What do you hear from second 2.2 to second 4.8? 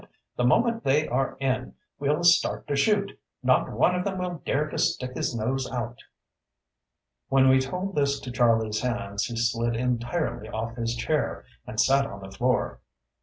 start to shoot. Not one of them will dare to